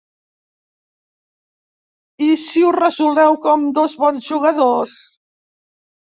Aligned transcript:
I 2.29 2.31
si 2.45 2.65
ho 2.65 2.73
resoleu 2.77 3.37
com 3.45 3.69
dos 3.77 3.95
bons 4.07 4.27
jugadors? 4.33 4.99